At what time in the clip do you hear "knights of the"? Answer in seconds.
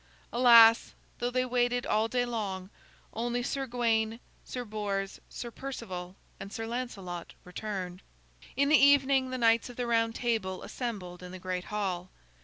9.37-9.85